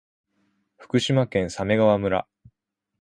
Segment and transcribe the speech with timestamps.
[0.77, 2.27] 福島県鮫川村